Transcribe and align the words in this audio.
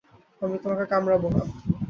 আমি 0.41 0.57
তোমাকে 0.63 0.85
কামড়াবো 0.91 1.27
না। 1.29 1.41